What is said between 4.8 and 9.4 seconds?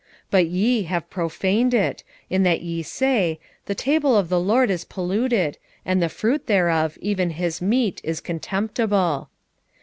polluted; and the fruit thereof, even his meat, is contemptible.